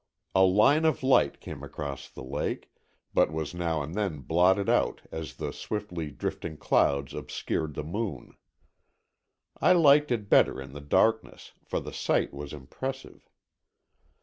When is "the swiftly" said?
5.35-6.09